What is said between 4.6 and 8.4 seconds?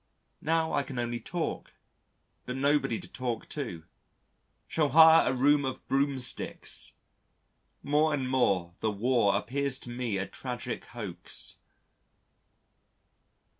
Shall hire a row of broomsticks. More and